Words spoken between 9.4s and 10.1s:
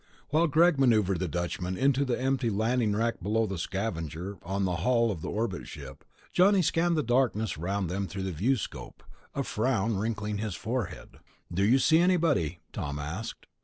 frown